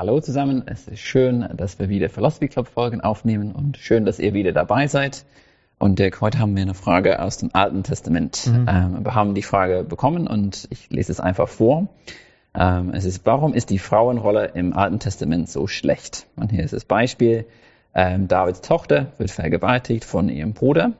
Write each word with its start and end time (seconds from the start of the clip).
Hallo 0.00 0.20
zusammen, 0.20 0.62
es 0.66 0.86
ist 0.86 1.00
schön, 1.00 1.44
dass 1.56 1.80
wir 1.80 1.88
wieder 1.88 2.08
Philosophy 2.08 2.46
Club 2.46 2.68
Folgen 2.68 3.00
aufnehmen 3.00 3.50
und 3.50 3.78
schön, 3.78 4.04
dass 4.04 4.20
ihr 4.20 4.32
wieder 4.32 4.52
dabei 4.52 4.86
seid. 4.86 5.24
Und 5.76 5.98
Dirk, 5.98 6.20
heute 6.20 6.38
haben 6.38 6.54
wir 6.54 6.62
eine 6.62 6.74
Frage 6.74 7.20
aus 7.20 7.38
dem 7.38 7.50
Alten 7.52 7.82
Testament. 7.82 8.46
Mhm. 8.46 8.66
Ähm, 8.68 9.04
wir 9.04 9.16
haben 9.16 9.34
die 9.34 9.42
Frage 9.42 9.82
bekommen 9.82 10.28
und 10.28 10.68
ich 10.70 10.88
lese 10.90 11.10
es 11.10 11.18
einfach 11.18 11.48
vor. 11.48 11.88
Ähm, 12.54 12.92
es 12.94 13.04
ist, 13.04 13.26
warum 13.26 13.54
ist 13.54 13.70
die 13.70 13.80
Frauenrolle 13.80 14.52
im 14.54 14.72
Alten 14.72 15.00
Testament 15.00 15.50
so 15.50 15.66
schlecht? 15.66 16.28
Und 16.36 16.52
hier 16.52 16.62
ist 16.62 16.74
das 16.74 16.84
Beispiel. 16.84 17.46
Ähm, 17.92 18.28
Davids 18.28 18.60
Tochter 18.60 19.06
wird 19.18 19.32
vergewaltigt 19.32 20.04
von 20.04 20.28
ihrem 20.28 20.52
Bruder 20.52 20.92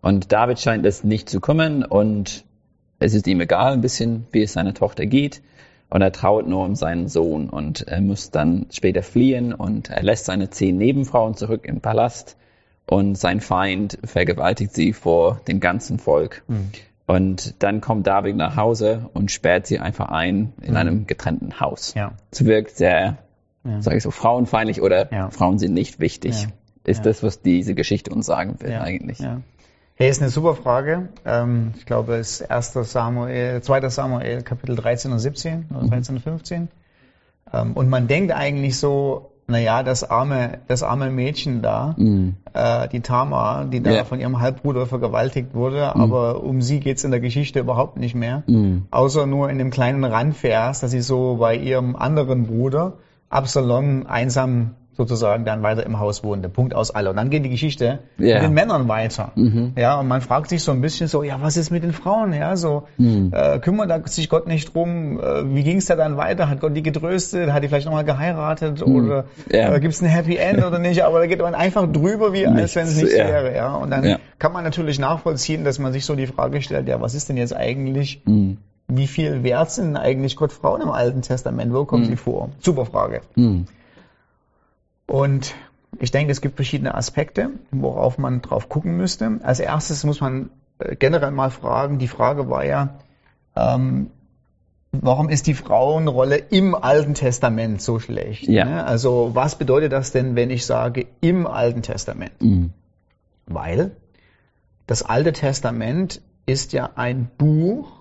und 0.00 0.30
David 0.30 0.60
scheint 0.60 0.86
es 0.86 1.02
nicht 1.02 1.28
zu 1.28 1.40
kümmern 1.40 1.84
und 1.84 2.44
es 3.00 3.14
ist 3.14 3.26
ihm 3.26 3.40
egal 3.40 3.72
ein 3.72 3.80
bisschen, 3.80 4.28
wie 4.30 4.42
es 4.42 4.52
seiner 4.52 4.74
Tochter 4.74 5.06
geht. 5.06 5.42
Und 5.94 6.02
er 6.02 6.10
trauert 6.10 6.48
nur 6.48 6.64
um 6.64 6.74
seinen 6.74 7.06
Sohn 7.06 7.48
und 7.48 7.86
er 7.86 8.00
muss 8.00 8.32
dann 8.32 8.66
später 8.72 9.04
fliehen 9.04 9.54
und 9.54 9.90
er 9.90 10.02
lässt 10.02 10.24
seine 10.24 10.50
zehn 10.50 10.76
Nebenfrauen 10.76 11.36
zurück 11.36 11.66
im 11.66 11.80
Palast 11.80 12.36
und 12.84 13.16
sein 13.16 13.40
Feind 13.40 13.98
vergewaltigt 14.02 14.74
sie 14.74 14.92
vor 14.92 15.40
dem 15.46 15.60
ganzen 15.60 16.00
Volk. 16.00 16.42
Mhm. 16.48 16.72
Und 17.06 17.62
dann 17.62 17.80
kommt 17.80 18.08
David 18.08 18.34
nach 18.34 18.56
Hause 18.56 19.08
und 19.12 19.30
sperrt 19.30 19.68
sie 19.68 19.78
einfach 19.78 20.08
ein 20.08 20.52
in 20.60 20.72
mhm. 20.72 20.76
einem 20.76 21.06
getrennten 21.06 21.60
Haus. 21.60 21.94
Ja. 21.94 22.14
Es 22.32 22.44
wirkt 22.44 22.76
sehr, 22.76 23.18
ja. 23.62 23.80
sage 23.80 23.98
ich 23.98 24.02
so, 24.02 24.10
frauenfeindlich 24.10 24.82
oder 24.82 25.12
ja. 25.12 25.30
Frauen 25.30 25.60
sind 25.60 25.74
nicht 25.74 26.00
wichtig. 26.00 26.42
Ja. 26.42 26.48
Ist 26.82 27.06
das, 27.06 27.22
was 27.22 27.40
diese 27.40 27.76
Geschichte 27.76 28.12
uns 28.12 28.26
sagen 28.26 28.56
will 28.58 28.72
eigentlich. 28.72 29.20
Ja. 29.20 29.42
Hey, 29.96 30.10
ist 30.10 30.20
eine 30.20 30.30
super 30.30 30.56
Frage. 30.56 31.08
Ähm, 31.24 31.72
ich 31.76 31.86
glaube, 31.86 32.16
es 32.16 32.40
ist 32.40 32.50
1. 32.50 32.72
Samuel, 32.90 33.62
2. 33.62 33.88
Samuel, 33.90 34.42
Kapitel 34.42 34.74
13 34.74 35.12
und 35.12 35.20
17 35.20 35.66
oder 35.70 35.86
13 35.86 36.16
und 36.16 36.20
15. 36.20 36.68
Ähm, 37.52 37.72
und 37.74 37.88
man 37.88 38.08
denkt 38.08 38.32
eigentlich 38.32 38.76
so, 38.76 39.30
naja, 39.46 39.84
das 39.84 40.02
arme, 40.02 40.58
das 40.66 40.82
arme 40.82 41.10
Mädchen 41.10 41.62
da, 41.62 41.94
mhm. 41.96 42.34
äh, 42.54 42.88
die 42.88 43.02
Tama, 43.02 43.66
die 43.66 43.84
da 43.84 43.92
ja. 43.92 44.04
von 44.04 44.18
ihrem 44.18 44.40
Halbbruder 44.40 44.86
vergewaltigt 44.86 45.54
wurde, 45.54 45.92
mhm. 45.94 46.00
aber 46.00 46.42
um 46.42 46.60
sie 46.60 46.80
geht's 46.80 47.04
in 47.04 47.12
der 47.12 47.20
Geschichte 47.20 47.60
überhaupt 47.60 47.96
nicht 47.96 48.16
mehr. 48.16 48.42
Mhm. 48.48 48.86
Außer 48.90 49.26
nur 49.26 49.48
in 49.48 49.58
dem 49.58 49.70
kleinen 49.70 50.02
Randvers, 50.02 50.80
dass 50.80 50.90
sie 50.90 51.02
so 51.02 51.36
bei 51.36 51.56
ihrem 51.56 51.94
anderen 51.94 52.46
Bruder 52.48 52.94
Absalom 53.28 54.06
einsam 54.08 54.74
sozusagen 54.96 55.44
dann 55.44 55.62
weiter 55.62 55.84
im 55.84 55.98
Haus 55.98 56.22
wohnte. 56.24 56.48
Punkt 56.48 56.74
aus 56.74 56.90
alle. 56.90 57.10
Und 57.10 57.16
dann 57.16 57.30
geht 57.30 57.44
die 57.44 57.50
Geschichte 57.50 58.00
yeah. 58.18 58.34
mit 58.34 58.42
den 58.44 58.54
Männern 58.54 58.88
weiter. 58.88 59.32
Mhm. 59.34 59.72
Ja, 59.76 59.98
und 59.98 60.08
man 60.08 60.20
fragt 60.20 60.48
sich 60.48 60.62
so 60.62 60.72
ein 60.72 60.80
bisschen 60.80 61.08
so, 61.08 61.22
ja, 61.22 61.40
was 61.40 61.56
ist 61.56 61.70
mit 61.70 61.82
den 61.82 61.92
Frauen? 61.92 62.32
Ja, 62.32 62.56
so 62.56 62.84
mhm. 62.98 63.30
äh, 63.34 63.58
kümmert 63.58 64.08
sich 64.08 64.28
Gott 64.28 64.46
nicht 64.46 64.74
drum? 64.74 65.20
Äh, 65.20 65.54
wie 65.54 65.62
ging 65.62 65.78
es 65.78 65.86
da 65.86 65.96
dann 65.96 66.16
weiter? 66.16 66.48
Hat 66.48 66.60
Gott 66.60 66.76
die 66.76 66.82
getröstet? 66.82 67.52
Hat 67.52 67.62
die 67.62 67.68
vielleicht 67.68 67.86
nochmal 67.86 68.04
geheiratet? 68.04 68.86
Mhm. 68.86 68.94
Oder 68.94 69.24
yeah. 69.52 69.74
äh, 69.74 69.80
gibt 69.80 69.94
es 69.94 70.02
ein 70.02 70.08
Happy 70.08 70.36
End 70.36 70.64
oder 70.64 70.78
nicht? 70.78 71.02
Aber 71.02 71.18
da 71.18 71.26
geht 71.26 71.40
man 71.40 71.54
einfach 71.54 71.90
drüber, 71.90 72.32
wie 72.32 72.46
als 72.46 72.76
wenn 72.76 72.86
es 72.86 72.96
nichts 72.96 73.14
yeah. 73.14 73.28
wäre. 73.28 73.54
Ja, 73.54 73.74
und 73.74 73.90
dann 73.90 74.18
kann 74.38 74.52
man 74.52 74.64
natürlich 74.64 74.98
nachvollziehen, 74.98 75.64
dass 75.64 75.78
man 75.78 75.92
sich 75.92 76.04
so 76.04 76.14
die 76.14 76.26
Frage 76.26 76.62
stellt, 76.62 76.88
ja, 76.88 77.00
was 77.00 77.14
ist 77.14 77.28
denn 77.28 77.36
jetzt 77.36 77.54
eigentlich? 77.54 78.22
Mhm. 78.24 78.58
Wie 78.86 79.06
viel 79.06 79.42
wert 79.42 79.70
sind 79.70 79.96
eigentlich 79.96 80.36
Gott 80.36 80.52
Frauen 80.52 80.82
im 80.82 80.90
Alten 80.90 81.22
Testament? 81.22 81.72
Wo 81.72 81.84
kommt 81.84 82.04
mhm. 82.04 82.10
sie 82.10 82.16
vor? 82.16 82.50
Super 82.60 82.84
Frage. 82.84 83.22
Und 85.06 85.54
ich 86.00 86.10
denke, 86.10 86.32
es 86.32 86.40
gibt 86.40 86.56
verschiedene 86.56 86.94
Aspekte, 86.94 87.50
worauf 87.70 88.18
man 88.18 88.42
drauf 88.42 88.68
gucken 88.68 88.96
müsste. 88.96 89.38
Als 89.42 89.60
erstes 89.60 90.04
muss 90.04 90.20
man 90.20 90.50
äh, 90.78 90.96
generell 90.96 91.30
mal 91.30 91.50
fragen, 91.50 91.98
die 91.98 92.08
Frage 92.08 92.48
war 92.48 92.64
ja, 92.64 92.98
ähm, 93.56 94.10
warum 94.92 95.28
ist 95.28 95.46
die 95.46 95.54
Frauenrolle 95.54 96.36
im 96.36 96.74
Alten 96.74 97.14
Testament 97.14 97.80
so 97.80 97.98
schlecht? 97.98 98.48
Ja. 98.48 98.64
Ne? 98.64 98.84
Also 98.84 99.30
was 99.34 99.56
bedeutet 99.56 99.92
das 99.92 100.12
denn, 100.12 100.36
wenn 100.36 100.50
ich 100.50 100.66
sage 100.66 101.06
im 101.20 101.46
Alten 101.46 101.82
Testament? 101.82 102.40
Mhm. 102.40 102.70
Weil 103.46 103.92
das 104.86 105.02
Alte 105.02 105.32
Testament 105.32 106.20
ist 106.46 106.72
ja 106.72 106.90
ein 106.96 107.30
Buch, 107.38 107.92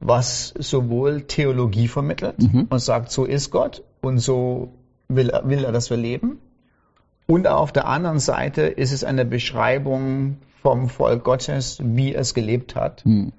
was 0.00 0.52
sowohl 0.58 1.22
Theologie 1.22 1.88
vermittelt 1.88 2.38
mhm. 2.38 2.66
und 2.68 2.78
sagt, 2.78 3.10
so 3.10 3.24
ist 3.24 3.50
Gott 3.50 3.82
und 4.00 4.18
so 4.18 4.72
will, 5.08 5.32
will 5.44 5.64
er, 5.64 5.72
dass 5.72 5.90
wir 5.90 5.96
leben. 5.96 6.38
Und 7.26 7.46
auf 7.46 7.72
der 7.72 7.86
anderen 7.86 8.18
Seite 8.18 8.62
ist 8.62 8.92
es 8.92 9.04
eine 9.04 9.24
Beschreibung 9.24 10.36
vom 10.62 10.88
Volk 10.88 11.24
Gottes, 11.24 11.78
wie 11.82 12.14
es 12.14 12.34
gelebt 12.34 12.76
hat. 12.76 13.04
Hm. 13.04 13.32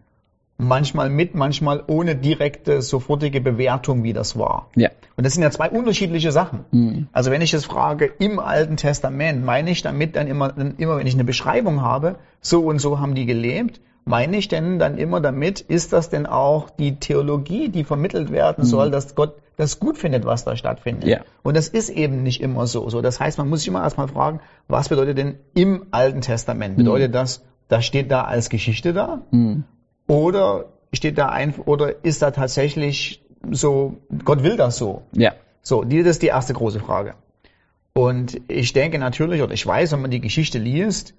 Manchmal 0.57 1.09
mit, 1.09 1.35
manchmal 1.35 1.83
ohne 1.87 2.15
direkte, 2.15 2.81
sofortige 2.81 3.41
Bewertung, 3.41 4.03
wie 4.03 4.13
das 4.13 4.39
war. 4.39 4.69
Ja. 4.75 4.89
Und 5.17 5.25
das 5.25 5.33
sind 5.33 5.43
ja 5.43 5.51
zwei 5.51 5.69
unterschiedliche 5.69 6.31
Sachen. 6.31 6.65
Hm. 6.71 7.07
Also 7.11 7.29
wenn 7.29 7.41
ich 7.41 7.51
das 7.51 7.65
frage 7.65 8.05
im 8.19 8.39
Alten 8.39 8.77
Testament, 8.77 9.43
meine 9.43 9.69
ich 9.69 9.81
damit 9.81 10.15
dann 10.15 10.27
immer, 10.27 10.53
dann 10.53 10.75
immer, 10.77 10.97
wenn 10.97 11.07
ich 11.07 11.13
eine 11.13 11.25
Beschreibung 11.25 11.81
habe, 11.81 12.15
so 12.41 12.61
und 12.61 12.79
so 12.79 12.99
haben 12.99 13.15
die 13.15 13.25
gelebt, 13.25 13.81
meine 14.05 14.37
ich 14.37 14.47
denn 14.47 14.79
dann 14.79 14.97
immer 14.97 15.19
damit, 15.19 15.61
ist 15.61 15.91
das 15.91 16.09
denn 16.09 16.25
auch 16.27 16.69
die 16.69 16.97
Theologie, 16.99 17.69
die 17.69 17.83
vermittelt 17.83 18.31
werden 18.31 18.63
hm. 18.63 18.69
soll, 18.69 18.91
dass 18.91 19.15
Gott 19.15 19.35
das 19.57 19.79
gut 19.79 19.97
findet, 19.97 20.25
was 20.25 20.43
da 20.43 20.55
stattfindet. 20.55 21.07
Ja. 21.07 21.21
Und 21.43 21.57
das 21.57 21.67
ist 21.67 21.89
eben 21.89 22.23
nicht 22.23 22.41
immer 22.41 22.67
so. 22.67 22.89
so. 22.89 23.01
Das 23.01 23.19
heißt, 23.19 23.37
man 23.37 23.49
muss 23.49 23.59
sich 23.59 23.69
immer 23.69 23.81
erstmal 23.81 24.07
fragen, 24.07 24.41
was 24.67 24.89
bedeutet 24.89 25.17
denn 25.17 25.35
im 25.53 25.85
Alten 25.91 26.21
Testament? 26.21 26.77
Bedeutet 26.77 27.09
mhm. 27.09 27.13
das, 27.13 27.41
das 27.67 27.85
steht 27.85 28.11
da 28.11 28.23
als 28.23 28.49
Geschichte 28.49 28.93
da? 28.93 29.21
Mhm. 29.31 29.63
Oder 30.07 30.65
steht 30.93 31.17
da 31.17 31.29
ein, 31.29 31.55
oder 31.65 32.03
ist 32.03 32.21
da 32.21 32.31
tatsächlich 32.31 33.23
so, 33.49 33.97
Gott 34.23 34.43
will 34.43 34.57
das 34.57 34.77
so? 34.77 35.03
Ja. 35.13 35.33
So, 35.61 35.83
das 35.83 36.05
ist 36.05 36.21
die 36.21 36.27
erste 36.27 36.53
große 36.53 36.79
Frage. 36.79 37.15
Und 37.93 38.41
ich 38.49 38.73
denke 38.73 38.99
natürlich, 38.99 39.41
oder 39.41 39.53
ich 39.53 39.65
weiß, 39.65 39.93
wenn 39.93 40.01
man 40.01 40.11
die 40.11 40.21
Geschichte 40.21 40.59
liest, 40.59 41.13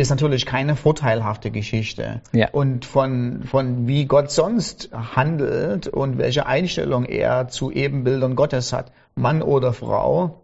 ist 0.00 0.10
natürlich 0.10 0.46
keine 0.46 0.76
vorteilhafte 0.76 1.50
Geschichte. 1.50 2.22
Ja. 2.32 2.48
Und 2.50 2.84
von, 2.84 3.42
von 3.44 3.86
wie 3.86 4.06
Gott 4.06 4.30
sonst 4.30 4.90
handelt 4.92 5.88
und 5.88 6.18
welche 6.18 6.46
Einstellung 6.46 7.04
er 7.04 7.48
zu 7.48 7.70
Ebenbildern 7.70 8.34
Gottes 8.34 8.72
hat, 8.72 8.92
Mann 9.14 9.42
oder 9.42 9.72
Frau, 9.72 10.40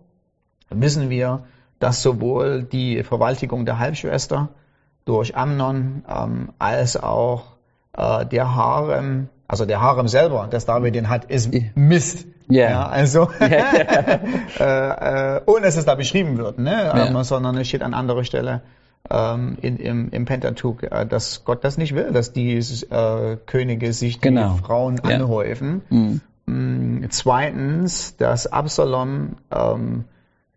wissen 0.70 1.10
wir, 1.10 1.44
dass 1.78 2.02
sowohl 2.02 2.62
die 2.62 3.02
Verwaltigung 3.02 3.66
der 3.66 3.78
Halbschwester 3.78 4.50
durch 5.04 5.36
Amnon 5.36 6.04
ähm, 6.08 6.52
als 6.58 6.96
auch 6.96 7.56
äh, 7.96 8.26
der 8.26 8.54
Harem, 8.54 9.28
also 9.48 9.64
der 9.64 9.80
Harem 9.80 10.08
selber, 10.08 10.48
das 10.50 10.66
David 10.66 10.94
den 10.94 11.08
hat, 11.08 11.24
ist 11.26 11.50
Mist. 11.74 12.26
Yeah. 12.50 12.70
Ja, 12.70 12.86
also 12.86 13.28
äh, 13.40 15.36
äh, 15.36 15.40
ohne 15.46 15.62
dass 15.62 15.76
es 15.76 15.84
da 15.84 15.94
beschrieben 15.94 16.38
wird, 16.38 16.58
ne? 16.58 16.70
Yeah. 16.70 17.06
Ähm, 17.08 17.22
sondern 17.24 17.56
es 17.56 17.68
steht 17.68 17.82
an 17.82 17.94
anderer 17.94 18.24
Stelle 18.24 18.62
ähm, 19.10 19.58
in, 19.60 19.76
im, 19.76 20.10
im 20.10 20.24
Pentateuch, 20.24 20.82
äh, 20.82 21.06
dass 21.06 21.44
Gott 21.44 21.64
das 21.64 21.78
nicht 21.78 21.94
will, 21.94 22.12
dass 22.12 22.32
die 22.32 22.56
äh, 22.56 23.36
Könige 23.46 23.92
sich 23.92 24.16
die 24.16 24.28
genau. 24.28 24.56
Frauen 24.56 25.00
ja. 25.04 25.16
anhäufen. 25.16 25.82
Mhm. 25.90 26.20
Mm, 26.46 27.04
zweitens, 27.10 28.16
dass 28.16 28.46
Absalom 28.46 29.36
ähm, 29.50 30.04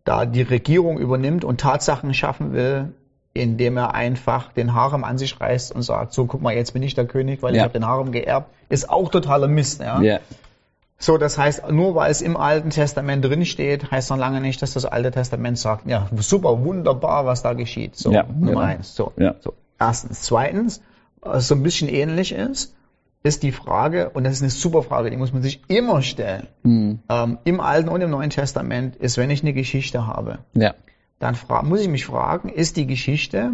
da 0.03 0.25
die 0.25 0.41
Regierung 0.41 0.97
übernimmt 0.97 1.43
und 1.43 1.61
Tatsachen 1.61 2.13
schaffen 2.13 2.53
will, 2.53 2.93
indem 3.33 3.77
er 3.77 3.93
einfach 3.93 4.51
den 4.53 4.73
Harem 4.73 5.03
an 5.03 5.17
sich 5.17 5.39
reißt 5.39 5.73
und 5.73 5.81
sagt, 5.83 6.13
so 6.13 6.25
guck 6.25 6.41
mal, 6.41 6.53
jetzt 6.55 6.73
bin 6.73 6.83
ich 6.83 6.95
der 6.95 7.05
König, 7.05 7.41
weil 7.43 7.53
ja. 7.53 7.57
ich 7.57 7.63
habe 7.63 7.73
den 7.73 7.85
Harem 7.85 8.11
geerbt, 8.11 8.49
ist 8.69 8.89
auch 8.89 9.09
totaler 9.09 9.47
Mist. 9.47 9.81
Ja? 9.81 10.01
ja. 10.01 10.19
So, 11.01 11.17
das 11.17 11.37
heißt, 11.37 11.71
nur 11.71 11.95
weil 11.95 12.11
es 12.11 12.21
im 12.21 12.35
Alten 12.35 12.71
Testament 12.71 13.23
drinsteht, 13.23 13.89
heißt 13.89 14.09
noch 14.09 14.17
lange 14.17 14.41
nicht, 14.41 14.61
dass 14.61 14.73
das 14.73 14.83
Alte 14.83 15.11
Testament 15.11 15.57
sagt, 15.57 15.87
ja, 15.87 16.09
super, 16.17 16.61
wunderbar, 16.63 17.25
was 17.25 17.41
da 17.41 17.53
geschieht. 17.53 17.95
So, 17.95 18.11
ja, 18.11 18.23
Nummer 18.23 18.47
genau. 18.47 18.59
eins. 18.59 18.95
So, 18.95 19.13
ja. 19.15 19.35
so, 19.39 19.53
erstens. 19.79 20.23
Zweitens, 20.23 20.81
was 21.21 21.47
so 21.47 21.55
ein 21.55 21.63
bisschen 21.63 21.87
ähnlich 21.87 22.33
ist, 22.33 22.75
ist 23.23 23.43
die 23.43 23.53
Frage, 23.53 24.09
und 24.09 24.25
das 24.25 24.33
ist 24.33 24.41
eine 24.41 24.51
super 24.51 24.83
Frage, 24.83 25.09
die 25.09 25.15
muss 25.15 25.31
man 25.31 25.41
sich 25.41 25.61
immer 25.69 26.01
stellen, 26.01 26.47
mhm. 26.63 26.99
ähm, 27.07 27.37
im 27.45 27.61
Alten 27.61 27.87
und 27.87 28.01
im 28.01 28.09
Neuen 28.09 28.29
Testament, 28.29 28.97
ist, 28.97 29.17
wenn 29.17 29.29
ich 29.29 29.41
eine 29.41 29.53
Geschichte 29.53 30.05
habe, 30.05 30.39
ja. 30.53 30.73
dann 31.19 31.37
muss 31.63 31.79
ich 31.79 31.87
mich 31.87 32.05
fragen, 32.05 32.49
ist 32.49 32.75
die 32.75 32.87
Geschichte 32.87 33.53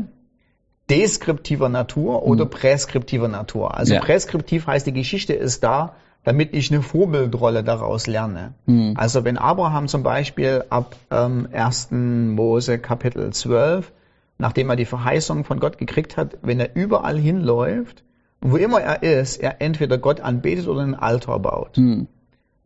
deskriptiver 0.90 1.70
Natur 1.70 2.24
oder 2.24 2.46
mhm. 2.46 2.50
präskriptiver 2.50 3.28
Natur? 3.28 3.76
Also 3.76 3.94
ja. 3.94 4.02
präskriptiv 4.02 4.66
heißt, 4.66 4.88
die 4.88 4.94
Geschichte 4.94 5.34
ist 5.34 5.64
da, 5.64 5.96
damit 6.26 6.54
ich 6.54 6.72
eine 6.72 6.82
Vorbildrolle 6.82 7.64
daraus 7.64 8.08
lerne. 8.08 8.56
Mhm. 8.66 8.96
Also 8.98 9.24
wenn 9.24 9.38
Abraham 9.38 9.88
zum 9.88 10.04
Beispiel 10.04 10.66
ab 10.70 10.96
ähm, 11.12 11.48
1. 11.54 11.90
Mose 11.92 12.80
Kapitel 12.80 13.32
12, 13.32 13.94
nachdem 14.40 14.70
er 14.70 14.76
die 14.76 14.86
Verheißung 14.86 15.46
von 15.46 15.60
Gott 15.60 15.78
gekriegt 15.78 16.18
hat, 16.18 16.40
wenn 16.42 16.60
er 16.60 16.76
überall 16.76 17.18
hinläuft, 17.18 18.04
wo 18.42 18.58
immer 18.58 18.82
er 18.82 19.04
ist, 19.04 19.38
er 19.38 19.62
entweder 19.62 20.00
Gott 20.00 20.20
anbetet 20.20 20.68
oder 20.68 20.82
einen 20.82 20.96
Altar 20.96 21.40
baut, 21.40 21.78
mhm. 21.78 22.08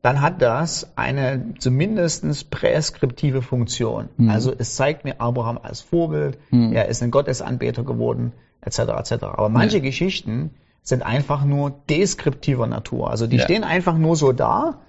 dann 0.02 0.22
hat 0.22 0.42
das 0.42 0.94
eine 0.96 1.54
zumindest 1.60 2.50
präskriptive 2.50 3.42
Funktion. 3.42 4.08
Mhm. 4.16 4.30
Also 4.30 4.54
es 4.58 4.76
zeigt 4.76 5.04
mir 5.04 5.20
Abraham 5.20 5.60
als 5.62 5.82
Vorbild, 5.82 6.38
hm. 6.50 6.72
er 6.72 6.88
ist 6.88 7.04
ein 7.04 7.12
Gottesanbeter 7.12 7.84
geworden, 7.84 8.32
etc. 8.62 8.80
etc. 8.80 9.24
Aber 9.24 9.50
manche. 9.50 9.82
Geschichten 9.82 10.52
sind 10.84 11.04
einfach 11.04 11.44
nur 11.44 11.74
deskriptiver 11.90 12.68
Natur. 12.68 13.10
Also 13.12 13.28
die 13.28 13.38
ja. 13.38 13.44
stehen 13.44 13.64
einfach 13.64 13.98
nur 13.98 14.16
so 14.16 14.32
da, 14.32 14.80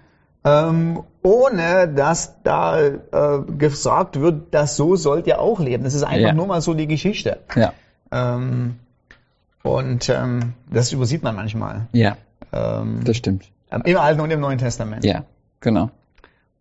ähm, 0.44 1.00
ohne 1.22 1.88
dass 1.88 2.42
da 2.42 2.80
äh, 2.80 2.98
gesagt 3.58 4.20
wird, 4.20 4.54
dass 4.54 4.76
so 4.76 4.96
sollt 4.96 5.26
ihr 5.26 5.40
auch 5.40 5.60
leben. 5.60 5.84
Das 5.84 5.94
ist 5.94 6.02
einfach 6.02 6.28
Ja. 6.28 6.32
nur 6.32 6.46
mal 6.46 6.60
so 6.62 6.72
die 6.74 6.86
Geschichte. 6.86 7.40
Ja. 7.54 7.72
Ähm, 8.10 8.76
und 9.62 10.08
ähm, 10.08 10.54
das 10.70 10.92
übersieht 10.92 11.22
man 11.22 11.36
manchmal. 11.36 11.86
Ja, 11.92 12.16
Ähm, 12.52 13.00
das 13.04 13.16
stimmt. 13.18 13.44
Im 13.84 13.96
Alten 13.98 14.20
und 14.20 14.30
im 14.30 14.40
Neuen 14.40 14.58
Testament. 14.58 15.04
Ja, 15.04 15.24
genau. 15.60 15.90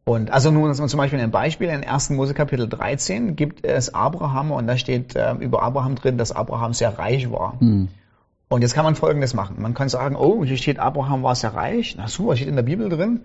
Und 0.03 0.31
also 0.31 0.51
nun 0.51 0.73
zum 0.73 0.97
Beispiel 0.97 1.19
ein 1.19 1.31
Beispiel 1.31 1.69
in 1.69 1.83
1. 1.83 2.09
Mose 2.11 2.33
Kapitel 2.33 2.67
13 2.67 3.35
gibt 3.35 3.65
es 3.65 3.93
Abraham 3.93 4.51
und 4.51 4.67
da 4.67 4.77
steht 4.77 5.15
äh, 5.15 5.33
über 5.35 5.61
Abraham 5.63 5.95
drin, 5.95 6.17
dass 6.17 6.31
Abraham 6.31 6.73
sehr 6.73 6.97
reich 6.97 7.31
war. 7.31 7.59
Hm. 7.59 7.87
Und 8.49 8.63
jetzt 8.63 8.73
kann 8.73 8.83
man 8.83 8.95
Folgendes 8.95 9.33
machen. 9.33 9.61
Man 9.61 9.75
kann 9.75 9.89
sagen, 9.89 10.15
oh, 10.15 10.43
hier 10.43 10.57
steht 10.57 10.79
Abraham 10.79 11.21
war 11.23 11.35
sehr 11.35 11.53
reich. 11.53 11.95
Na 11.97 12.07
super, 12.07 12.35
steht 12.35 12.47
in 12.47 12.55
der 12.55 12.63
Bibel 12.63 12.89
drin. 12.89 13.21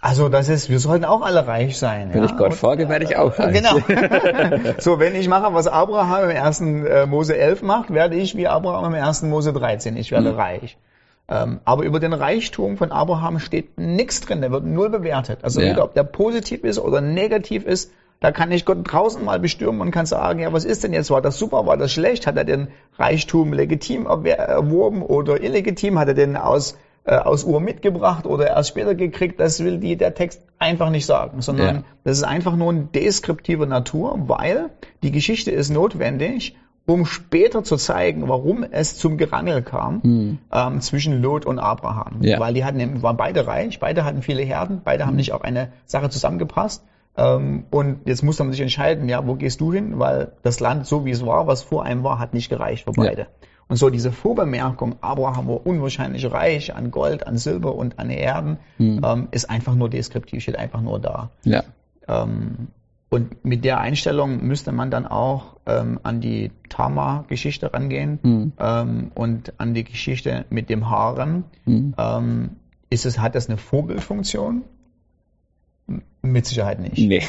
Also 0.00 0.28
das 0.28 0.48
ist, 0.48 0.70
wir 0.70 0.78
sollten 0.78 1.04
auch 1.04 1.22
alle 1.22 1.46
reich 1.46 1.76
sein. 1.78 2.10
Wenn 2.12 2.22
ja? 2.22 2.26
ich 2.26 2.36
Gott 2.36 2.54
folge, 2.54 2.88
werde 2.88 3.04
ich 3.04 3.16
auch 3.16 3.36
reich. 3.38 3.54
Genau. 3.54 3.78
so, 4.78 5.00
wenn 5.00 5.16
ich 5.16 5.26
mache, 5.28 5.52
was 5.54 5.66
Abraham 5.66 6.30
im 6.30 6.36
1. 6.36 6.60
äh, 6.60 7.06
Mose 7.06 7.36
11 7.36 7.62
macht, 7.62 7.92
werde 7.92 8.14
ich 8.14 8.36
wie 8.36 8.46
Abraham 8.46 8.94
im 8.94 9.02
1. 9.02 9.22
Mose 9.22 9.52
13. 9.52 9.96
Ich 9.96 10.12
werde 10.12 10.36
reich. 10.36 10.76
Ähm, 11.28 11.58
aber 11.64 11.82
über 11.82 11.98
den 11.98 12.12
Reichtum 12.12 12.76
von 12.76 12.92
Abraham 12.92 13.40
steht 13.40 13.78
nichts 13.78 14.20
drin. 14.20 14.40
Der 14.42 14.52
wird 14.52 14.64
null 14.64 14.90
bewertet. 14.90 15.40
Also 15.42 15.60
Ja. 15.60 15.70
weder 15.70 15.84
ob 15.84 15.94
der 15.94 16.04
positiv 16.04 16.62
ist 16.62 16.78
oder 16.78 17.00
negativ 17.00 17.64
ist, 17.64 17.90
da 18.20 18.32
kann 18.32 18.50
ich 18.50 18.64
Gott 18.64 18.78
draußen 18.82 19.24
mal 19.24 19.38
bestürmen 19.38 19.80
und 19.80 19.90
kann 19.90 20.06
sagen, 20.06 20.40
ja, 20.40 20.52
was 20.52 20.64
ist 20.64 20.84
denn 20.84 20.92
jetzt? 20.92 21.10
War 21.10 21.20
das 21.22 21.38
super? 21.38 21.66
War 21.66 21.76
das 21.76 21.92
schlecht? 21.92 22.26
Hat 22.26 22.36
er 22.36 22.44
den 22.44 22.68
Reichtum 22.98 23.52
legitim 23.52 24.06
erworben 24.06 25.02
oder 25.02 25.42
illegitim? 25.42 25.98
Hat 25.98 26.08
er 26.08 26.14
den 26.14 26.36
aus, 26.36 26.78
äh, 27.04 27.16
aus 27.16 27.44
Uhr 27.44 27.60
mitgebracht 27.60 28.26
oder 28.26 28.46
erst 28.48 28.70
später 28.70 28.94
gekriegt? 28.94 29.38
Das 29.38 29.62
will 29.62 29.78
die, 29.78 29.96
der 29.96 30.14
Text 30.14 30.40
einfach 30.58 30.88
nicht 30.90 31.04
sagen, 31.06 31.42
sondern 31.42 31.76
Ja. 31.76 31.82
das 32.04 32.18
ist 32.18 32.24
einfach 32.24 32.56
nur 32.56 32.70
eine 32.70 32.84
deskriptive 32.84 33.66
Natur, 33.66 34.14
weil 34.28 34.70
die 35.02 35.10
Geschichte 35.12 35.50
ist 35.50 35.68
notwendig, 35.70 36.56
um 36.86 37.04
später 37.04 37.64
zu 37.64 37.76
zeigen, 37.76 38.28
warum 38.28 38.62
es 38.70 38.96
zum 38.96 39.18
Gerangel 39.18 39.60
kam 39.60 40.38
ähm, 40.52 40.80
zwischen 40.80 41.20
Lot 41.20 41.44
und 41.44 41.58
Abraham. 41.58 42.18
Ja. 42.22 42.40
Weil 42.40 42.54
die 42.54 42.64
hatten, 42.64 42.80
eben- 42.80 43.02
waren 43.02 43.16
beide 43.16 43.46
reich, 43.46 43.78
beide 43.80 44.04
hatten 44.04 44.22
viele 44.22 44.42
Herden, 44.42 44.80
beide 44.84 45.04
haben 45.04 45.16
nicht 45.16 45.32
auf 45.32 45.42
eine 45.44 45.68
Sache 45.84 46.08
zusammengepasst. 46.10 46.84
Ähm, 47.16 47.64
und 47.70 48.00
jetzt 48.06 48.22
muss 48.22 48.38
man 48.38 48.50
sich 48.52 48.60
entscheiden, 48.60 49.08
ja, 49.08 49.26
wo 49.26 49.34
gehst 49.34 49.60
du 49.60 49.72
hin? 49.72 49.98
Weil 49.98 50.32
das 50.42 50.60
Land, 50.60 50.86
so 50.86 51.04
wie 51.06 51.10
es 51.10 51.24
war, 51.24 51.46
was 51.46 51.62
vor 51.62 51.84
einem 51.84 52.02
war, 52.04 52.18
hat 52.18 52.34
nicht 52.34 52.48
gereicht 52.50 52.84
für 52.84 52.92
Ja. 53.02 53.08
beide. 53.08 53.26
Und 53.68 53.76
so 53.76 53.90
diese 53.90 54.12
Vorbemerkung, 54.12 54.94
Abraham 55.00 55.48
war 55.48 55.66
unwahrscheinlich 55.66 56.30
reich 56.30 56.74
an 56.76 56.90
Gold, 56.92 57.26
an 57.26 57.36
Silber 57.36 57.74
und 57.74 57.98
an 57.98 58.10
Erden, 58.10 58.58
ähm, 58.78 59.28
ist 59.32 59.50
einfach 59.50 59.74
nur 59.74 59.88
deskriptiv, 59.90 60.42
steht 60.42 60.56
einfach 60.56 60.80
nur 60.80 61.00
da. 61.00 61.30
Ja. 61.42 61.64
Ähm, 62.06 62.68
und 63.08 63.44
mit 63.44 63.64
der 63.64 63.80
Einstellung 63.80 64.44
müsste 64.46 64.70
man 64.72 64.90
dann 64.90 65.06
auch 65.06 65.56
an 65.64 66.20
die 66.20 66.52
Tama-Geschichte 66.68 67.72
rangehen 67.74 68.20
Hm. 68.22 68.52
ähm, 68.58 69.10
und 69.16 69.54
an 69.58 69.74
die 69.74 69.82
Geschichte 69.82 70.44
mit 70.48 70.70
dem 70.70 70.88
Harem. 70.90 71.42
Hm. 71.64 71.94
Ähm, 71.98 72.50
ist 72.88 73.04
es, 73.04 73.18
hat 73.18 73.34
das 73.34 73.48
eine 73.48 73.58
Vorbildfunktion? 73.58 74.62
Mit 76.22 76.46
Sicherheit 76.46 76.80
nicht. 76.80 76.98
Nee. 76.98 77.22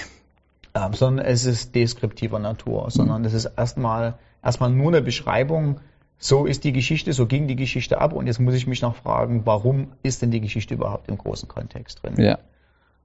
Ähm, 0.74 0.94
sondern 0.94 1.26
es 1.26 1.46
ist 1.46 1.76
deskriptiver 1.76 2.40
Natur, 2.40 2.90
sondern 2.90 3.26
es 3.26 3.34
ist 3.34 3.46
erstmal 3.46 4.18
erstmal 4.44 4.70
nur 4.70 4.90
eine 4.90 5.02
Beschreibung. 5.02 5.80
So 6.20 6.46
ist 6.46 6.64
die 6.64 6.74
Geschichte, 6.74 7.14
so 7.14 7.28
ging 7.28 7.48
die 7.48 7.56
Geschichte 7.56 8.02
ab 8.02 8.14
und 8.14 8.26
jetzt 8.26 8.40
muss 8.40 8.56
ich 8.56 8.66
mich 8.66 8.82
noch 8.82 8.96
fragen, 8.96 9.46
warum 9.46 9.92
ist 10.02 10.22
denn 10.24 10.32
die 10.32 10.42
Geschichte 10.42 10.74
überhaupt 10.74 11.10
im 11.10 11.18
großen 11.18 11.48
Kontext 11.48 12.02
drin? 12.02 12.16
Ja. 12.18 12.40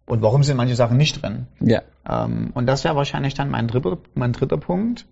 Und 0.06 0.22
warum 0.22 0.43
sind 0.43 0.56
manche 0.56 0.75
Sachen 0.75 0.96
nicht 0.96 1.22
drin? 1.22 1.46
Ja. 1.60 1.82
Ähm, 2.08 2.50
und 2.55 2.66
das 2.66 2.84
wäre 2.84 2.96
wahrscheinlich 2.96 3.34
dann 3.34 3.50
mein 3.50 3.69
dritter, 3.69 3.98
mein 4.14 4.32
dritter 4.32 4.56
Punkt. 4.56 5.06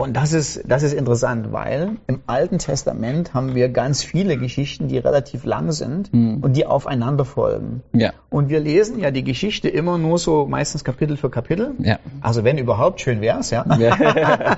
Und 0.00 0.16
das 0.16 0.32
ist, 0.32 0.62
das 0.66 0.82
ist 0.82 0.94
interessant, 0.94 1.52
weil 1.52 1.98
im 2.06 2.20
Alten 2.26 2.56
Testament 2.56 3.34
haben 3.34 3.54
wir 3.54 3.68
ganz 3.68 4.02
viele 4.02 4.38
Geschichten, 4.38 4.88
die 4.88 4.96
relativ 4.96 5.44
lang 5.44 5.72
sind 5.72 6.10
und 6.10 6.54
die 6.54 6.64
aufeinander 6.64 7.26
folgen. 7.26 7.82
Ja. 7.92 8.12
Und 8.30 8.48
wir 8.48 8.60
lesen 8.60 8.98
ja 8.98 9.10
die 9.10 9.22
Geschichte 9.24 9.68
immer 9.68 9.98
nur 9.98 10.16
so 10.16 10.46
meistens 10.46 10.84
Kapitel 10.84 11.18
für 11.18 11.28
Kapitel. 11.28 11.74
Ja. 11.80 11.98
Also 12.22 12.44
wenn 12.44 12.56
überhaupt, 12.56 13.02
schön 13.02 13.20
wär's, 13.20 13.50
ja. 13.50 13.66
Ja. 13.78 13.98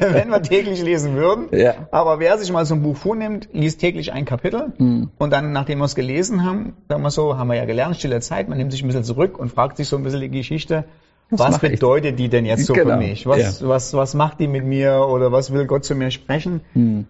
wenn 0.00 0.30
wir 0.30 0.40
täglich 0.40 0.82
lesen 0.82 1.16
würden. 1.16 1.48
Ja. 1.52 1.74
Aber 1.90 2.18
wer 2.18 2.38
sich 2.38 2.50
mal 2.50 2.64
so 2.64 2.74
ein 2.74 2.82
Buch 2.82 2.96
vornimmt, 2.96 3.50
liest 3.52 3.80
täglich 3.80 4.14
ein 4.14 4.24
Kapitel 4.24 4.72
Hm. 4.78 5.10
und 5.18 5.32
dann, 5.32 5.52
nachdem 5.52 5.78
wir 5.80 5.84
es 5.84 5.94
gelesen 5.94 6.46
haben, 6.46 6.74
sagen 6.88 7.02
wir 7.02 7.10
so, 7.10 7.36
haben 7.36 7.48
wir 7.48 7.56
ja 7.56 7.66
gelernt, 7.66 7.96
stille 7.96 8.20
Zeit, 8.20 8.48
man 8.48 8.56
nimmt 8.56 8.72
sich 8.72 8.82
ein 8.82 8.86
bisschen 8.86 9.04
zurück 9.04 9.38
und 9.38 9.52
fragt 9.52 9.76
sich 9.76 9.86
so 9.86 9.96
ein 9.96 10.02
bisschen 10.02 10.20
die 10.20 10.30
Geschichte, 10.30 10.84
was, 11.30 11.62
ich? 11.62 11.70
bedeutet 11.70 12.18
die 12.18 12.28
denn 12.28 12.44
jetzt 12.46 12.66
so 12.66 12.72
Genau, 12.72 12.92
für 12.92 12.96
mich? 12.96 13.26
Was, 13.26 13.66
was, 13.66 13.94
was 13.94 14.14
macht 14.14 14.40
die 14.40 14.48
mit 14.48 14.64
mir 14.64 15.06
oder 15.08 15.32
was 15.32 15.52
will 15.52 15.66
Gott 15.66 15.84
zu 15.84 15.94
mir 15.94 16.10
sprechen? 16.10 16.60
Hm. 16.72 17.06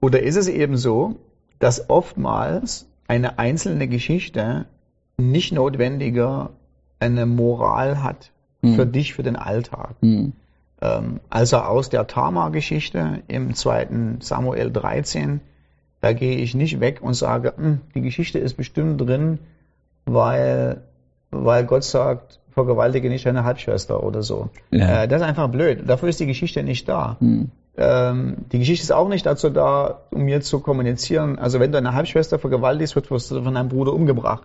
Oder 0.00 0.22
ist 0.22 0.36
es 0.36 0.48
eben 0.48 0.76
so, 0.76 1.16
dass 1.58 1.88
oftmals 1.88 2.86
eine 3.06 3.38
einzelne 3.38 3.86
Geschichte 3.86 4.66
nicht 5.16 5.52
notwendiger 5.52 6.50
eine 6.98 7.26
Moral 7.26 8.02
hat 8.02 8.32
für 8.64 8.86
dich, 8.86 9.14
für 9.14 9.22
den 9.22 9.36
Alltag? 9.36 9.94
Hm. 10.00 10.32
Ähm, 10.80 11.20
also 11.30 11.58
aus 11.58 11.88
der 11.88 12.06
Tamar-Geschichte 12.06 13.22
im 13.28 13.54
zweiten 13.54 14.20
Samuel 14.20 14.70
13, 14.70 15.40
da 16.00 16.12
gehe 16.12 16.36
ich 16.36 16.54
nicht 16.54 16.80
weg 16.80 17.00
und 17.00 17.14
sage, 17.14 17.54
"Hm, 17.56 17.80
die 17.94 18.02
Geschichte 18.02 18.40
ist 18.40 18.54
bestimmt 18.54 19.00
drin, 19.00 19.38
weil, 20.04 20.82
weil 21.30 21.64
Gott 21.64 21.84
sagt, 21.84 22.40
vergewaltige 22.54 23.08
nicht 23.08 23.26
deine 23.26 23.44
Halbschwester 23.44 24.02
oder 24.02 24.22
so. 24.22 24.50
Ja. 24.70 25.02
Äh, 25.02 25.08
das 25.08 25.20
ist 25.22 25.26
einfach 25.26 25.48
blöd. 25.48 25.84
Dafür 25.86 26.08
ist 26.08 26.20
die 26.20 26.26
Geschichte 26.26 26.62
nicht 26.62 26.88
da. 26.88 27.16
Hm. 27.20 27.50
Ähm, 27.76 28.36
die 28.52 28.58
Geschichte 28.58 28.82
ist 28.84 28.92
auch 28.92 29.08
nicht 29.08 29.24
dazu 29.24 29.48
da, 29.48 30.02
um 30.10 30.22
mir 30.22 30.40
zu 30.42 30.60
kommunizieren. 30.60 31.38
Also 31.38 31.58
wenn 31.60 31.72
du 31.72 31.78
eine 31.78 31.94
Halbschwester 31.94 32.38
vergewaltigst, 32.38 32.94
wird 32.94 33.10
wirst 33.10 33.30
du 33.30 33.42
von 33.42 33.54
deinem 33.54 33.68
Bruder 33.70 33.92
umgebracht. 33.94 34.42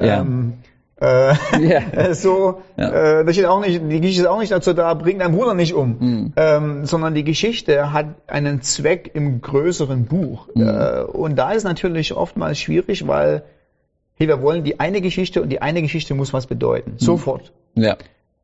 Ja. 0.00 0.20
Ähm, 0.20 0.54
äh, 1.00 1.34
Ja. 1.60 2.14
so, 2.14 2.60
Ja. 2.76 3.20
äh, 3.20 3.24
das 3.24 3.34
steht 3.34 3.46
auch 3.46 3.60
nicht, 3.60 3.80
die 3.82 4.00
Geschichte 4.00 4.22
ist 4.22 4.28
auch 4.28 4.38
nicht 4.38 4.52
dazu 4.52 4.72
da, 4.72 4.94
bring 4.94 5.18
deinen 5.18 5.34
Bruder 5.34 5.54
nicht 5.54 5.74
um, 5.74 5.98
Hm. 5.98 6.32
ähm, 6.36 6.84
sondern 6.86 7.14
die 7.14 7.24
Geschichte 7.24 7.92
hat 7.92 8.06
einen 8.28 8.62
Zweck 8.62 9.10
im 9.14 9.40
größeren 9.40 10.04
Buch. 10.04 10.46
Hm. 10.54 10.68
Äh, 10.68 11.00
und 11.02 11.36
da 11.36 11.52
ist 11.52 11.64
natürlich 11.64 12.14
oftmals 12.14 12.58
schwierig, 12.60 13.08
weil 13.08 13.42
hey, 14.20 14.28
wir 14.28 14.42
wollen 14.42 14.64
die 14.64 14.78
eine 14.78 15.00
Geschichte 15.00 15.40
und 15.40 15.48
die 15.48 15.62
eine 15.62 15.80
Geschichte 15.80 16.14
muss 16.14 16.34
was 16.34 16.46
bedeuten. 16.46 16.94
Sofort. 16.98 17.52
Ja. 17.74 17.96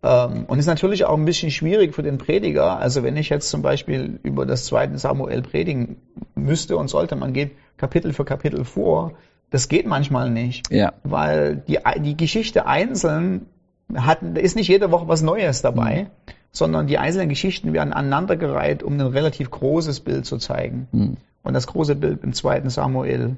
Ähm, 0.02 0.46
und 0.46 0.58
ist 0.58 0.66
natürlich 0.66 1.04
auch 1.04 1.16
ein 1.16 1.26
bisschen 1.26 1.50
schwierig 1.50 1.94
für 1.94 2.02
den 2.02 2.16
Prediger. 2.16 2.78
Also 2.78 3.02
wenn 3.02 3.16
ich 3.18 3.28
jetzt 3.28 3.50
zum 3.50 3.60
Beispiel 3.60 4.18
über 4.22 4.46
das 4.46 4.64
zweite 4.64 4.96
Samuel 4.96 5.42
predigen 5.42 5.96
müsste 6.34 6.78
und 6.78 6.88
sollte, 6.88 7.14
man 7.14 7.34
geht 7.34 7.52
Kapitel 7.76 8.14
für 8.14 8.24
Kapitel 8.24 8.64
vor, 8.64 9.12
das 9.50 9.68
geht 9.68 9.86
manchmal 9.86 10.30
nicht. 10.30 10.72
Ja. 10.72 10.94
Weil 11.04 11.56
die, 11.56 11.78
die 11.98 12.16
Geschichte 12.16 12.66
einzeln 12.66 13.46
hat, 13.94 14.20
da 14.22 14.40
ist 14.40 14.56
nicht 14.56 14.68
jede 14.68 14.90
Woche 14.90 15.08
was 15.08 15.20
Neues 15.20 15.60
dabei, 15.60 16.08
sondern 16.52 16.86
die 16.86 16.96
einzelnen 16.96 17.28
Geschichten 17.28 17.74
werden 17.74 17.92
aneinandergereiht, 17.92 18.82
um 18.82 18.94
ein 18.94 19.00
relativ 19.02 19.50
großes 19.50 20.00
Bild 20.00 20.24
zu 20.24 20.38
zeigen. 20.38 20.88
Hm. 20.92 21.16
Und 21.42 21.52
das 21.52 21.66
große 21.66 21.96
Bild 21.96 22.24
im 22.24 22.32
zweiten 22.32 22.70
Samuel 22.70 23.36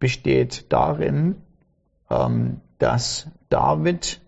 besteht 0.00 0.66
darin, 0.70 1.36
dass 2.78 3.26
David 3.48 4.20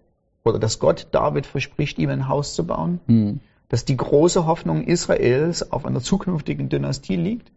oder 0.45 0.59
dass 0.59 0.79
Gott 0.79 1.09
David 1.13 1.47
verspricht, 1.47 1.99
ihm 1.99 2.11
ein 2.11 2.29
Haus 2.29 2.55
zu 2.55 2.67
bauen, 2.67 3.01
Hm. 3.07 3.41
dass 3.69 3.85
die 3.85 3.97
große 3.97 4.47
Hoffnung 4.47 4.85
Israels 4.85 5.71
auf 5.73 5.87
einer 5.87 6.01
zukünftigen 6.01 6.69
Dynastie 6.69 7.17
liegt, 7.17 7.53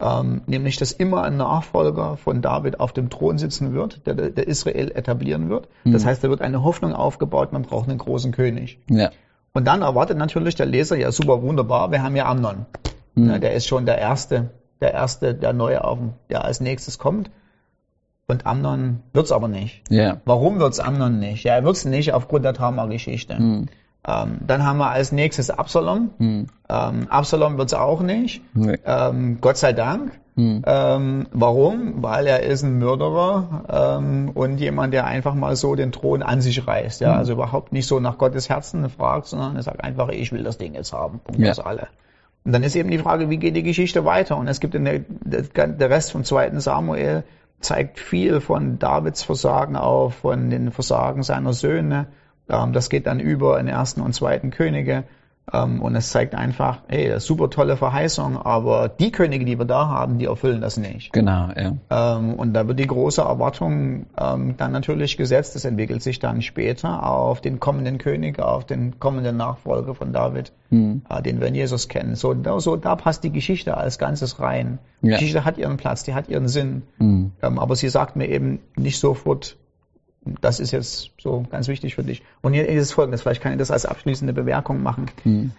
ähm, 0.00 0.42
nämlich 0.46 0.76
dass 0.76 0.92
immer 0.92 1.22
ein 1.22 1.36
Nachfolger 1.36 2.16
von 2.16 2.42
David 2.42 2.78
auf 2.80 2.92
dem 2.92 3.10
Thron 3.10 3.38
sitzen 3.38 3.72
wird, 3.72 4.06
der, 4.06 4.14
der 4.14 4.46
Israel 4.46 4.92
etablieren 4.94 5.48
wird. 5.48 5.68
Das 5.84 6.04
heißt, 6.04 6.22
da 6.22 6.28
wird 6.28 6.40
eine 6.40 6.62
Hoffnung 6.62 6.92
aufgebaut, 6.92 7.52
man 7.52 7.62
braucht 7.62 7.88
einen 7.88 7.98
großen 7.98 8.30
König. 8.32 8.78
Ja. 8.90 9.10
Und 9.54 9.66
dann 9.66 9.82
erwartet 9.82 10.18
natürlich 10.18 10.54
der 10.54 10.66
Leser, 10.66 10.96
ja 10.96 11.10
super, 11.10 11.42
wunderbar, 11.42 11.90
wir 11.90 12.02
haben 12.02 12.14
ja 12.14 12.26
Amnon. 12.26 12.66
Ja, 13.16 13.38
der 13.38 13.54
ist 13.54 13.66
schon 13.66 13.86
der 13.86 13.98
Erste, 13.98 14.50
der 14.80 14.92
Erste, 14.94 15.34
der 15.34 15.52
neu 15.52 15.78
auf, 15.78 15.98
der 16.30 16.44
als 16.44 16.60
nächstes 16.60 16.98
kommt. 16.98 17.30
Und 18.30 18.46
Amnon 18.46 19.00
wird's 19.14 19.32
aber 19.32 19.48
nicht. 19.48 19.82
Ja. 19.88 20.18
Warum 20.26 20.58
wird's 20.58 20.80
Amnon 20.80 21.18
nicht? 21.18 21.44
Ja, 21.44 21.54
er 21.54 21.64
wird's 21.64 21.86
nicht 21.86 22.12
aufgrund 22.12 22.44
der 22.44 22.52
Tamar-Geschichte. 22.52 23.34
Ähm, 23.34 24.38
dann 24.46 24.64
haben 24.66 24.76
wir 24.78 24.90
als 24.90 25.12
nächstes 25.12 25.48
Absalom. 25.48 26.10
Ähm, 26.20 26.46
Absalom 27.08 27.56
wird's 27.56 27.72
auch 27.72 28.02
nicht. 28.02 28.42
Nee. 28.52 28.78
Ähm, 28.84 29.38
Gott 29.40 29.56
sei 29.56 29.72
Dank. 29.72 30.12
Ähm, 30.36 31.26
warum? 31.32 32.02
Weil 32.02 32.26
er 32.26 32.42
ist 32.42 32.62
ein 32.62 32.78
Mörderer 32.78 33.64
ähm, 33.98 34.30
und 34.34 34.58
jemand, 34.58 34.92
der 34.92 35.06
einfach 35.06 35.34
mal 35.34 35.56
so 35.56 35.74
den 35.74 35.90
Thron 35.90 36.22
an 36.22 36.40
sich 36.42 36.64
reißt. 36.64 37.00
Ja, 37.00 37.14
also 37.14 37.32
überhaupt 37.32 37.72
nicht 37.72 37.88
so 37.88 37.98
nach 37.98 38.18
Gottes 38.18 38.48
Herzen 38.48 38.88
fragt, 38.88 39.26
sondern 39.26 39.56
er 39.56 39.62
sagt 39.62 39.82
einfach, 39.82 40.10
ich 40.10 40.30
will 40.30 40.44
das 40.44 40.58
Ding 40.58 40.74
jetzt 40.74 40.92
haben. 40.92 41.20
Und 41.26 41.38
Ja. 41.40 41.48
das 41.48 41.58
alle. 41.58 41.88
Und 42.44 42.52
dann 42.52 42.62
ist 42.62 42.76
eben 42.76 42.90
die 42.90 42.98
Frage, 42.98 43.30
wie 43.30 43.38
geht 43.38 43.56
die 43.56 43.64
Geschichte 43.64 44.04
weiter? 44.04 44.36
Und 44.36 44.46
es 44.46 44.60
gibt 44.60 44.76
in 44.76 44.84
der, 44.84 45.00
der, 45.00 45.90
Rest 45.90 46.12
vom 46.12 46.22
zweiten 46.22 46.60
Samuel 46.60 47.24
zeigt 47.60 47.98
viel 47.98 48.40
von 48.40 48.78
Davids 48.78 49.22
Versagen 49.22 49.76
auf, 49.76 50.14
von 50.16 50.50
den 50.50 50.70
Versagen 50.70 51.22
seiner 51.22 51.52
Söhne. 51.52 52.08
Ähm, 52.48 52.72
das 52.72 52.90
geht 52.90 53.06
dann 53.06 53.20
über 53.20 53.58
in 53.58 53.68
ersten 53.68 54.00
und 54.00 54.14
zweiten 54.14 54.50
Könige. 54.50 55.04
Ähm, 55.52 55.80
und 55.82 55.94
es 55.94 56.10
zeigt 56.10 56.34
einfach, 56.34 56.82
hey, 56.88 57.18
super 57.20 57.50
tolle 57.50 57.76
Verheißung, 57.76 58.36
aber 58.36 58.88
die 58.88 59.10
Könige, 59.10 59.44
die 59.44 59.58
wir 59.58 59.64
da 59.64 59.88
haben, 59.88 60.18
die 60.18 60.26
erfüllen 60.26 60.60
das 60.60 60.76
nicht. 60.76 61.12
Genau, 61.12 61.48
ja. 61.56 61.72
Ähm, 61.90 62.34
und 62.34 62.52
da 62.54 62.66
wird 62.68 62.78
die 62.78 62.86
große 62.86 63.22
Erwartung 63.22 64.06
ähm, 64.18 64.56
dann 64.56 64.72
natürlich 64.72 65.16
gesetzt. 65.16 65.54
Das 65.54 65.64
entwickelt 65.64 66.02
sich 66.02 66.18
dann 66.18 66.42
später 66.42 67.06
auf 67.06 67.40
den 67.40 67.60
kommenden 67.60 67.98
König, 67.98 68.38
auf 68.38 68.64
den 68.66 68.98
kommenden 68.98 69.36
Nachfolger 69.36 69.94
von 69.94 70.12
David, 70.12 70.52
hm. 70.70 71.02
äh, 71.08 71.22
den 71.22 71.40
wir 71.40 71.48
in 71.48 71.54
Jesus 71.54 71.88
kennen. 71.88 72.14
So, 72.14 72.34
da, 72.34 72.60
so, 72.60 72.76
da 72.76 72.96
passt 72.96 73.24
die 73.24 73.32
Geschichte 73.32 73.76
als 73.76 73.98
Ganzes 73.98 74.40
rein. 74.40 74.78
Ja. 75.00 75.10
Die 75.10 75.20
Geschichte 75.24 75.44
hat 75.44 75.58
ihren 75.58 75.76
Platz, 75.76 76.02
die 76.02 76.14
hat 76.14 76.28
ihren 76.28 76.48
Sinn. 76.48 76.82
Hm. 76.98 77.32
Ähm, 77.42 77.58
aber 77.58 77.76
sie 77.76 77.88
sagt 77.88 78.16
mir 78.16 78.28
eben 78.28 78.60
nicht 78.76 78.98
sofort, 78.98 79.56
das 80.40 80.60
ist 80.60 80.70
jetzt 80.70 81.10
so 81.18 81.44
ganz 81.50 81.68
wichtig 81.68 81.94
für 81.94 82.02
dich. 82.02 82.22
Und 82.40 82.52
hier 82.52 82.68
ist 82.68 82.82
es 82.82 82.92
folgendes, 82.92 83.22
vielleicht 83.22 83.42
kann 83.42 83.52
ich 83.52 83.58
das 83.58 83.70
als 83.70 83.86
abschließende 83.86 84.32
Bemerkung 84.32 84.82
machen. 84.82 85.06
Hm. 85.22 85.52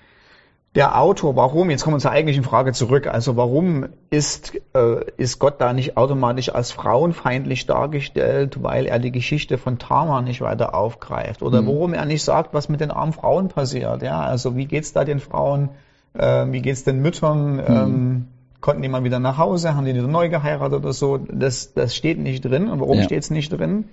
Der 0.75 0.99
Autor, 0.99 1.35
warum, 1.35 1.71
jetzt 1.71 1.83
kommen 1.83 1.95
wir 1.95 1.99
zur 1.99 2.11
eigentlichen 2.11 2.43
Frage 2.43 2.73
zurück, 2.73 3.07
also 3.07 3.35
warum 3.35 3.87
ist, 4.11 4.53
äh, 4.75 5.03
ist 5.17 5.39
Gott 5.39 5.59
da 5.59 5.73
nicht 5.73 5.97
automatisch 5.97 6.53
als 6.53 6.71
frauenfeindlich 6.71 7.65
dargestellt, 7.65 8.61
weil 8.61 8.85
er 8.85 8.99
die 8.99 9.11
Geschichte 9.11 9.57
von 9.57 9.79
Tamar 9.79 10.21
nicht 10.21 10.41
weiter 10.41 10.75
aufgreift? 10.75 11.41
Oder 11.41 11.59
hm. 11.59 11.67
warum 11.67 11.93
er 11.93 12.05
nicht 12.05 12.23
sagt, 12.23 12.53
was 12.53 12.69
mit 12.69 12.81
den 12.81 12.91
armen 12.91 13.13
Frauen 13.13 13.47
passiert? 13.47 14.03
Ja, 14.03 14.21
also 14.21 14.55
wie 14.55 14.65
geht's 14.65 14.93
da 14.93 15.05
den 15.05 15.19
Frauen, 15.19 15.69
äh, 16.13 16.45
wie 16.49 16.61
geht's 16.61 16.83
den 16.83 17.01
Müttern? 17.01 17.57
Hm. 17.57 17.75
Ähm, 17.75 18.27
konnten 18.61 18.81
die 18.81 18.89
mal 18.89 19.03
wieder 19.03 19.19
nach 19.19 19.37
Hause, 19.37 19.75
haben 19.75 19.85
die 19.85 19.95
wieder 19.95 20.07
neu 20.07 20.29
geheiratet 20.29 20.79
oder 20.79 20.93
so? 20.93 21.17
Das, 21.17 21.73
das 21.73 21.95
steht 21.95 22.19
nicht 22.19 22.43
drin. 22.45 22.69
Und 22.69 22.79
warum 22.79 22.97
ja. 22.97 23.03
steht's 23.03 23.31
nicht 23.31 23.51
drin? 23.51 23.85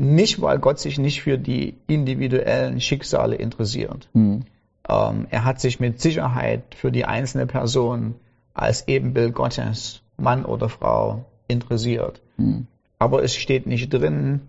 Nicht, 0.00 0.40
weil 0.40 0.58
Gott 0.58 0.78
sich 0.78 0.98
nicht 0.98 1.20
für 1.20 1.36
die 1.36 1.74
individuellen 1.86 2.80
Schicksale 2.80 3.36
interessiert. 3.36 4.08
Mhm. 4.14 4.46
Ähm, 4.88 5.26
er 5.28 5.44
hat 5.44 5.60
sich 5.60 5.78
mit 5.78 6.00
Sicherheit 6.00 6.62
für 6.74 6.90
die 6.90 7.04
einzelne 7.04 7.46
Person 7.46 8.14
als 8.54 8.88
Ebenbild 8.88 9.34
Gottes, 9.34 10.00
Mann 10.16 10.46
oder 10.46 10.70
Frau, 10.70 11.26
interessiert. 11.48 12.22
Mhm. 12.38 12.66
Aber 12.98 13.22
es 13.22 13.36
steht 13.36 13.66
nicht 13.66 13.92
drin, 13.92 14.40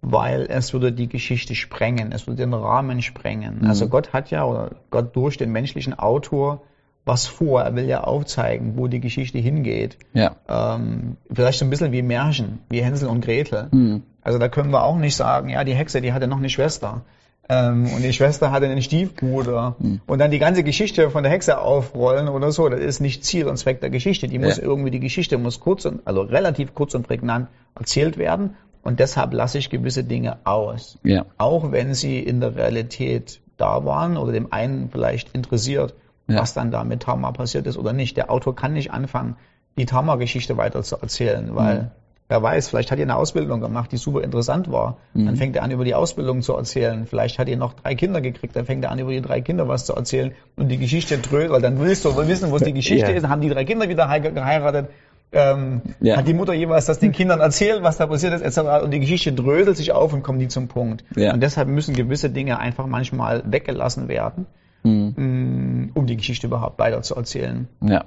weil 0.00 0.46
es 0.48 0.72
würde 0.72 0.92
die 0.92 1.08
Geschichte 1.08 1.56
sprengen, 1.56 2.12
es 2.12 2.28
würde 2.28 2.42
den 2.42 2.54
Rahmen 2.54 3.02
sprengen. 3.02 3.62
Mhm. 3.62 3.66
Also 3.66 3.88
Gott 3.88 4.12
hat 4.12 4.30
ja, 4.30 4.44
oder 4.44 4.76
Gott 4.90 5.16
durch 5.16 5.36
den 5.36 5.50
menschlichen 5.50 5.98
Autor 5.98 6.62
was 7.04 7.26
vor. 7.26 7.62
Er 7.62 7.74
will 7.74 7.86
ja 7.86 8.04
aufzeigen, 8.04 8.76
wo 8.76 8.86
die 8.86 9.00
Geschichte 9.00 9.38
hingeht. 9.38 9.98
Ja. 10.12 10.36
Ähm, 10.48 11.16
vielleicht 11.32 11.58
so 11.58 11.64
ein 11.64 11.70
bisschen 11.70 11.92
wie 11.92 12.02
Märchen, 12.02 12.60
wie 12.68 12.82
Hänsel 12.82 13.08
und 13.08 13.24
Gretel. 13.24 13.68
Mhm. 13.70 14.02
Also 14.22 14.38
da 14.38 14.48
können 14.48 14.70
wir 14.70 14.84
auch 14.84 14.96
nicht 14.96 15.16
sagen, 15.16 15.48
ja, 15.48 15.64
die 15.64 15.74
Hexe, 15.74 16.00
die 16.00 16.12
hatte 16.12 16.26
noch 16.26 16.38
eine 16.38 16.50
Schwester. 16.50 17.02
Ähm, 17.48 17.90
und 17.92 18.02
die 18.02 18.12
Schwester 18.12 18.52
hatte 18.52 18.66
einen 18.66 18.82
Stiefbruder. 18.82 19.74
Mhm. 19.78 20.00
Und 20.06 20.18
dann 20.18 20.30
die 20.30 20.38
ganze 20.38 20.62
Geschichte 20.62 21.10
von 21.10 21.22
der 21.24 21.32
Hexe 21.32 21.58
aufrollen 21.58 22.28
oder 22.28 22.52
so, 22.52 22.68
das 22.68 22.80
ist 22.80 23.00
nicht 23.00 23.24
Ziel 23.24 23.48
und 23.48 23.56
Zweck 23.56 23.80
der 23.80 23.90
Geschichte. 23.90 24.28
Die 24.28 24.38
muss 24.38 24.58
ja. 24.58 24.62
irgendwie, 24.62 24.90
die 24.90 25.00
Geschichte 25.00 25.36
muss 25.36 25.58
kurz 25.58 25.84
und, 25.84 26.06
also 26.06 26.20
relativ 26.20 26.74
kurz 26.74 26.94
und 26.94 27.06
prägnant 27.06 27.48
erzählt 27.74 28.18
werden. 28.18 28.54
Und 28.82 29.00
deshalb 29.00 29.32
lasse 29.32 29.58
ich 29.58 29.68
gewisse 29.68 30.04
Dinge 30.04 30.38
aus. 30.44 30.98
Ja. 31.02 31.26
Auch 31.38 31.72
wenn 31.72 31.92
sie 31.94 32.20
in 32.20 32.40
der 32.40 32.54
Realität 32.54 33.40
da 33.56 33.84
waren 33.84 34.16
oder 34.16 34.32
dem 34.32 34.52
einen 34.52 34.88
vielleicht 34.90 35.34
interessiert 35.34 35.94
ja. 36.32 36.40
was 36.40 36.54
dann 36.54 36.70
da 36.70 36.84
mit 36.84 37.02
Tama 37.02 37.32
passiert 37.32 37.66
ist 37.66 37.76
oder 37.76 37.92
nicht. 37.92 38.16
Der 38.16 38.30
Autor 38.30 38.54
kann 38.54 38.72
nicht 38.72 38.92
anfangen, 38.92 39.36
die 39.76 39.86
Tama-Geschichte 39.86 40.56
weiter 40.56 40.82
zu 40.82 40.96
erzählen, 40.96 41.54
weil 41.54 41.82
mhm. 41.82 41.90
wer 42.28 42.42
weiß, 42.42 42.68
vielleicht 42.68 42.90
hat 42.90 42.98
er 42.98 43.04
eine 43.04 43.16
Ausbildung 43.16 43.60
gemacht, 43.60 43.92
die 43.92 43.96
super 43.96 44.22
interessant 44.22 44.70
war. 44.70 44.98
Mhm. 45.14 45.26
Dann 45.26 45.36
fängt 45.36 45.56
er 45.56 45.62
an, 45.62 45.70
über 45.70 45.84
die 45.84 45.94
Ausbildung 45.94 46.42
zu 46.42 46.54
erzählen. 46.54 47.06
Vielleicht 47.06 47.38
hat 47.38 47.48
er 47.48 47.56
noch 47.56 47.74
drei 47.74 47.94
Kinder 47.94 48.20
gekriegt, 48.20 48.56
dann 48.56 48.66
fängt 48.66 48.84
er 48.84 48.90
an, 48.90 48.98
über 48.98 49.12
die 49.12 49.22
drei 49.22 49.40
Kinder 49.40 49.68
was 49.68 49.86
zu 49.86 49.94
erzählen 49.94 50.32
und 50.56 50.68
die 50.68 50.78
Geschichte 50.78 51.18
weil 51.30 51.62
dann 51.62 51.78
willst 51.80 52.04
du 52.04 52.16
wissen, 52.16 52.52
was 52.52 52.62
die 52.62 52.72
Geschichte 52.74 53.10
ja. 53.10 53.16
ist. 53.16 53.28
Haben 53.28 53.40
die 53.40 53.48
drei 53.48 53.64
Kinder 53.64 53.88
wieder 53.88 54.06
geheiratet. 54.20 54.90
Ähm, 55.32 55.82
ja. 56.00 56.16
Hat 56.16 56.26
die 56.26 56.34
Mutter 56.34 56.54
jeweils 56.54 56.86
das 56.86 56.98
den 56.98 57.12
Kindern 57.12 57.38
erzählt, 57.38 57.84
was 57.84 57.98
da 57.98 58.06
passiert 58.08 58.34
ist, 58.34 58.42
etc. 58.42 58.82
Und 58.82 58.90
die 58.90 58.98
Geschichte 58.98 59.32
dröselt 59.32 59.76
sich 59.76 59.92
auf 59.92 60.12
und 60.12 60.24
kommt 60.24 60.38
nie 60.38 60.48
zum 60.48 60.66
Punkt. 60.66 61.04
Ja. 61.14 61.32
Und 61.32 61.40
deshalb 61.40 61.68
müssen 61.68 61.94
gewisse 61.94 62.30
Dinge 62.30 62.58
einfach 62.58 62.86
manchmal 62.86 63.44
weggelassen 63.46 64.08
werden 64.08 64.46
mhm. 64.82 65.90
um 65.94 66.06
die 66.06 66.16
Geschichte 66.16 66.46
überhaupt 66.46 66.78
weiter 66.78 67.02
zu 67.02 67.14
erzählen. 67.14 67.68
Ja. 67.80 68.04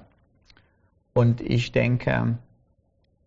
Und 1.13 1.41
ich 1.41 1.71
denke, 1.71 2.37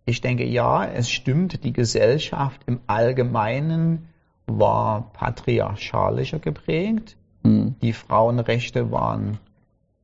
ich 0.04 0.20
denke, 0.20 0.44
ja, 0.44 0.84
es 0.84 1.10
stimmt, 1.10 1.64
die 1.64 1.72
Gesellschaft 1.72 2.62
im 2.66 2.80
Allgemeinen 2.86 4.08
war 4.46 5.12
patriarchalischer 5.12 6.38
geprägt. 6.38 7.16
Mhm. 7.42 7.76
Die 7.82 7.92
Frauenrechte 7.92 8.90
waren 8.90 9.38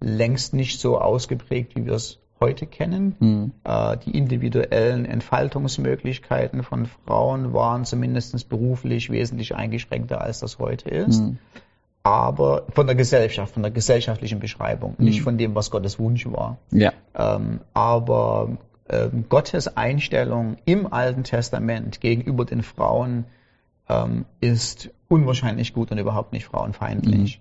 längst 0.01 0.55
nicht 0.55 0.81
so 0.81 0.99
ausgeprägt, 1.01 1.77
wie 1.77 1.87
wir 1.87 1.95
es 1.95 2.19
heute 2.41 2.67
kennen. 2.67 3.15
Mhm. 3.21 3.53
Äh, 3.65 3.97
die 3.99 4.17
individuellen 4.17 5.05
Entfaltungsmöglichkeiten 5.05 6.65
von 6.65 6.87
Frauen 6.87 7.53
waren 7.53 7.85
zumindest 7.85 8.49
beruflich 8.49 9.11
wesentlich 9.11 9.55
eingeschränkter, 9.55 10.21
als 10.21 10.41
das 10.41 10.59
heute 10.59 10.89
ist. 10.91 11.21
Mhm 11.21 11.39
aber 12.03 12.65
von 12.71 12.87
der 12.87 12.97
Gesellschaft, 12.97 13.55
von 13.55 13.63
der 13.63 13.73
gesellschaftlichen 13.73 14.41
Beschreibung, 14.41 14.95
mhm. 14.99 15.05
nicht 15.05 15.23
von 15.23 15.39
dem, 15.39 15.55
was 15.55 15.71
Gottes 15.71 15.99
Wunsch 15.99 16.27
war. 16.27 16.59
Ja. 16.71 16.93
Ähm, 17.15 17.61
aber 17.75 18.59
ähm, 18.89 19.25
Gottes 19.29 19.77
Einstellung 19.77 20.57
im 20.65 20.93
Alten 20.93 21.25
Testament 21.25 22.01
gegenüber 22.01 22.45
den 22.45 22.63
Frauen 22.63 23.25
ähm, 23.89 24.25
ist 24.41 24.91
unwahrscheinlich 25.09 25.73
gut 25.73 25.91
und 25.93 25.99
überhaupt 25.99 26.33
nicht 26.33 26.47
frauenfeindlich. 26.47 27.41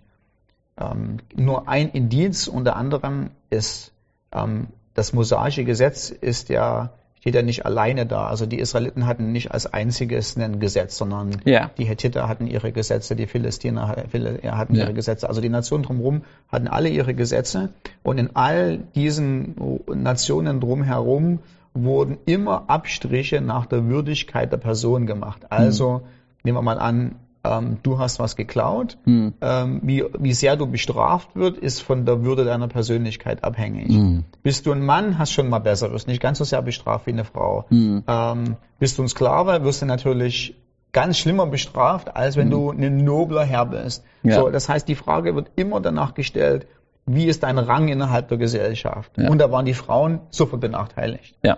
Mhm. 0.77 0.83
Ähm, 0.83 1.17
nur 1.35 1.67
ein 1.67 1.89
Indiz 1.89 2.47
unter 2.47 2.75
anderem 2.75 3.31
ist, 3.49 3.93
ähm, 4.31 4.67
das 4.93 5.13
mosaische 5.13 5.63
Gesetz 5.63 6.09
ist 6.09 6.49
ja 6.49 6.91
steht 7.21 7.35
ja 7.35 7.43
nicht 7.43 7.65
alleine 7.65 8.07
da. 8.07 8.27
Also 8.27 8.47
die 8.47 8.59
Israeliten 8.59 9.05
hatten 9.05 9.31
nicht 9.31 9.51
als 9.51 9.71
einziges 9.71 10.35
ein 10.37 10.59
Gesetz, 10.59 10.97
sondern 10.97 11.37
ja. 11.45 11.69
die 11.77 11.85
Hethiter 11.85 12.27
hatten 12.27 12.47
ihre 12.47 12.71
Gesetze, 12.71 13.15
die 13.15 13.27
Philistiner 13.27 13.87
hatten 13.87 14.75
ja. 14.75 14.83
ihre 14.83 14.93
Gesetze. 14.93 15.29
Also 15.29 15.39
die 15.39 15.49
Nationen 15.49 15.83
drumherum 15.83 16.23
hatten 16.51 16.67
alle 16.67 16.89
ihre 16.89 17.13
Gesetze 17.13 17.69
und 18.01 18.17
in 18.17 18.35
all 18.35 18.79
diesen 18.95 19.55
Nationen 19.87 20.59
drumherum 20.59 21.39
wurden 21.75 22.17
immer 22.25 22.65
Abstriche 22.67 23.39
nach 23.39 23.67
der 23.67 23.85
Würdigkeit 23.85 24.51
der 24.51 24.57
Person 24.57 25.05
gemacht. 25.05 25.51
Also 25.51 25.99
mhm. 25.99 26.01
nehmen 26.43 26.57
wir 26.57 26.63
mal 26.63 26.79
an, 26.79 27.15
ähm, 27.43 27.77
du 27.83 27.99
hast 27.99 28.19
was 28.19 28.35
geklaut. 28.35 28.97
Mhm. 29.05 29.33
Ähm, 29.41 29.81
wie, 29.83 30.03
wie 30.19 30.33
sehr 30.33 30.55
du 30.55 30.67
bestraft 30.67 31.35
wird, 31.35 31.57
ist 31.57 31.81
von 31.81 32.05
der 32.05 32.23
Würde 32.23 32.45
deiner 32.45 32.67
Persönlichkeit 32.67 33.43
abhängig. 33.43 33.89
Mhm. 33.89 34.25
Bist 34.43 34.65
du 34.65 34.71
ein 34.71 34.85
Mann, 34.85 35.17
hast 35.17 35.31
schon 35.31 35.49
mal 35.49 35.59
Besseres, 35.59 36.07
nicht 36.07 36.21
ganz 36.21 36.37
so 36.37 36.43
sehr 36.43 36.61
bestraft 36.61 37.07
wie 37.07 37.11
eine 37.11 37.25
Frau. 37.25 37.65
Mhm. 37.69 38.03
Ähm, 38.07 38.55
bist 38.79 38.97
du 38.97 39.03
ein 39.03 39.07
Sklave, 39.07 39.63
wirst 39.63 39.81
du 39.81 39.85
natürlich 39.85 40.55
ganz 40.91 41.17
schlimmer 41.17 41.47
bestraft, 41.47 42.15
als 42.15 42.35
wenn 42.35 42.49
du 42.49 42.71
ein 42.71 42.97
nobler 42.97 43.43
Herr 43.43 43.65
bist. 43.65 44.03
Ja. 44.23 44.41
So, 44.41 44.49
das 44.49 44.67
heißt, 44.67 44.87
die 44.87 44.95
Frage 44.95 45.35
wird 45.35 45.51
immer 45.55 45.79
danach 45.79 46.13
gestellt, 46.13 46.67
wie 47.05 47.25
ist 47.25 47.43
dein 47.43 47.57
Rang 47.57 47.87
innerhalb 47.87 48.27
der 48.27 48.37
Gesellschaft? 48.37 49.17
Ja. 49.17 49.29
Und 49.29 49.39
da 49.39 49.51
waren 49.51 49.65
die 49.65 49.73
Frauen 49.73 50.19
sofort 50.29 50.61
benachteiligt. 50.61 51.35
Ja. 51.43 51.57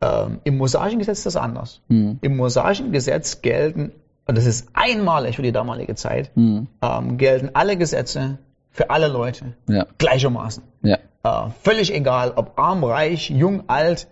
Ähm, 0.00 0.40
Im 0.44 0.58
mosaischen 0.58 0.98
Gesetz 0.98 1.18
ist 1.18 1.26
das 1.26 1.36
anders. 1.36 1.82
Mhm. 1.88 2.18
Im 2.22 2.36
mosaischen 2.36 2.92
Gesetz 2.92 3.42
gelten 3.42 3.92
und 4.26 4.38
das 4.38 4.46
ist 4.46 4.68
einmalig 4.72 5.36
für 5.36 5.42
die 5.42 5.52
damalige 5.52 5.94
Zeit, 5.94 6.30
mhm. 6.36 6.68
ähm, 6.80 7.18
gelten 7.18 7.50
alle 7.54 7.76
Gesetze 7.76 8.38
für 8.70 8.90
alle 8.90 9.08
Leute 9.08 9.54
ja. 9.68 9.86
gleichermaßen. 9.98 10.62
Ja. 10.82 10.98
Äh, 11.24 11.50
völlig 11.62 11.94
egal, 11.94 12.32
ob 12.36 12.58
arm, 12.58 12.84
reich, 12.84 13.30
jung, 13.30 13.64
alt, 13.68 14.08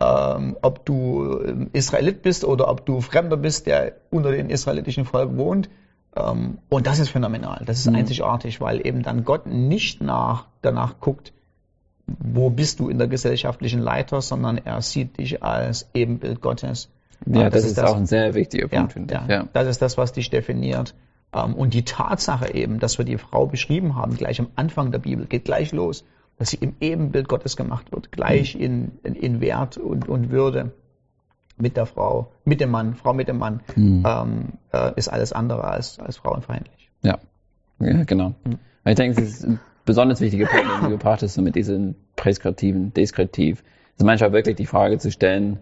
ähm, 0.00 0.56
ob 0.62 0.84
du 0.84 1.40
ähm, 1.44 1.70
Israelit 1.72 2.22
bist 2.22 2.44
oder 2.44 2.68
ob 2.68 2.86
du 2.86 3.00
Fremder 3.00 3.36
bist, 3.36 3.66
der 3.66 3.94
unter 4.10 4.32
dem 4.32 4.50
israelitischen 4.50 5.04
Volk 5.04 5.36
wohnt. 5.36 5.68
Ähm, 6.16 6.58
und 6.68 6.86
das 6.86 6.98
ist 6.98 7.10
phänomenal, 7.10 7.62
das 7.66 7.80
ist 7.80 7.90
mhm. 7.90 7.96
einzigartig, 7.96 8.60
weil 8.60 8.86
eben 8.86 9.02
dann 9.02 9.24
Gott 9.24 9.46
nicht 9.46 10.02
nach, 10.02 10.46
danach 10.62 11.00
guckt, 11.00 11.32
wo 12.06 12.50
bist 12.50 12.80
du 12.80 12.88
in 12.88 12.98
der 12.98 13.08
gesellschaftlichen 13.08 13.80
Leiter, 13.80 14.20
sondern 14.20 14.58
er 14.58 14.82
sieht 14.82 15.18
dich 15.18 15.42
als 15.42 15.88
Ebenbild 15.94 16.40
Gottes. 16.40 16.90
Ja, 17.26 17.44
das, 17.44 17.52
das, 17.52 17.64
ist, 17.64 17.78
das, 17.78 17.90
auch 17.90 17.96
ein 17.96 18.06
sehr 18.06 18.34
wichtiger 18.34 18.68
Punkt, 18.68 18.72
ja, 18.72 18.88
finde 18.88 19.20
ich. 19.22 19.30
Ja. 19.30 19.48
Das 19.52 19.68
ist 19.68 19.82
das, 19.82 19.96
was 19.96 20.12
dich 20.12 20.30
definiert. 20.30 20.94
Ähm, 21.34 21.54
und 21.54 21.74
die 21.74 21.84
Tatsache 21.84 22.54
eben, 22.54 22.78
dass 22.78 22.98
wir 22.98 23.04
die 23.04 23.18
Frau 23.18 23.46
beschrieben 23.46 23.96
haben, 23.96 24.16
gleich 24.16 24.40
am 24.40 24.48
Anfang 24.56 24.92
der 24.92 25.00
Bibel, 25.00 25.26
geht 25.26 25.44
gleich 25.44 25.72
los, 25.72 26.04
dass 26.38 26.50
sie 26.50 26.56
im 26.56 26.74
Ebenbild 26.80 27.28
Gottes 27.28 27.56
gemacht 27.56 27.92
wird, 27.92 28.12
gleich 28.12 28.54
mhm. 28.54 28.92
in, 29.02 29.14
in, 29.14 29.40
Wert 29.40 29.76
und, 29.76 30.08
und 30.08 30.30
Würde 30.30 30.72
mit 31.56 31.76
der 31.76 31.86
Frau, 31.86 32.32
mit 32.44 32.60
dem 32.60 32.70
Mann, 32.70 32.94
Frau 32.94 33.12
mit 33.12 33.28
dem 33.28 33.38
Mann, 33.38 33.60
mhm. 33.76 34.04
ähm, 34.06 34.44
äh, 34.72 34.92
ist 34.96 35.08
alles 35.08 35.32
andere 35.32 35.64
als, 35.64 35.98
als 35.98 36.16
frauenfeindlich. 36.16 36.90
Ja, 37.02 37.18
ja 37.78 38.04
genau. 38.04 38.34
Mhm. 38.44 38.58
Ich 38.84 38.96
denke, 38.96 39.22
es 39.22 39.28
ist 39.28 39.44
ein 39.44 39.60
besonders 39.84 40.20
wichtiger 40.20 40.46
Punkt, 40.46 40.66
den 40.66 40.84
du 40.84 40.90
gebracht 40.90 41.22
hast, 41.22 41.34
so 41.34 41.42
mit 41.42 41.54
diesen 41.54 41.94
Präskriptiven, 42.16 42.92
Deskriptiv. 42.92 43.62
Es 43.94 44.00
ist 44.00 44.04
manchmal 44.04 44.32
wirklich 44.32 44.56
die 44.56 44.66
Frage 44.66 44.98
zu 44.98 45.10
stellen, 45.10 45.58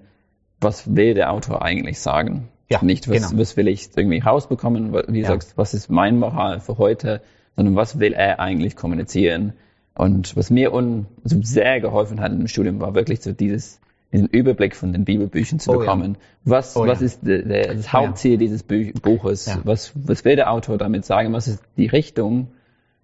was 0.63 0.95
will 0.97 1.15
der 1.15 1.33
Autor 1.33 1.63
eigentlich 1.63 2.01
sagen? 2.01 2.49
Ja, 2.69 2.83
Nicht, 2.83 3.09
was, 3.09 3.29
genau. 3.29 3.41
was 3.43 3.57
will 3.57 3.69
ich 3.69 3.91
irgendwie 3.97 4.21
rausbekommen, 4.21 4.93
wie 4.95 5.19
du 5.21 5.25
Ja. 5.25 5.29
sagst, 5.29 5.59
was 5.59 5.75
ist 5.75 5.91
mein 5.91 6.19
Moral 6.19 6.61
für 6.61 6.79
heute, 6.79 7.21
sondern 7.57 7.77
was 7.77 7.99
will 8.01 8.13
er 8.15 8.41
eigentlich 8.41 8.77
kommunizieren? 8.77 9.53
Und 9.95 10.37
was 10.37 10.49
mir 10.51 10.73
un, 10.73 11.07
also 11.23 11.39
sehr 11.43 11.81
geholfen 11.81 12.21
hat 12.21 12.33
im 12.33 12.49
Studium, 12.49 12.81
war 12.81 12.95
wirklich 12.95 13.21
so 13.21 13.33
dieses, 13.33 13.79
diesen 14.11 14.27
Überblick 14.29 14.75
von 14.75 14.93
den 14.95 15.05
Bibelbüchern 15.05 15.59
zu 15.59 15.71
Oh 15.71 15.75
ja. 15.75 15.81
bekommen. 15.81 16.17
Was, 16.45 16.75
Oh 16.77 16.87
was 16.87 17.01
ja. 17.01 17.07
ist 17.07 17.27
der, 17.27 17.43
der, 17.43 17.75
das 17.75 17.87
ja. 17.87 17.93
Hauptziel 17.93 18.39
dieses 18.39 18.63
Bü 18.63 18.93
Buches? 18.95 19.45
Ja. 19.47 19.61
Was, 19.65 19.93
was 19.95 20.25
will 20.25 20.37
der 20.37 20.51
Autor 20.51 20.79
damit 20.79 21.05
sagen? 21.05 21.35
Was 21.35 21.49
ist 21.49 21.63
die 21.77 21.87
Richtung? 21.87 22.49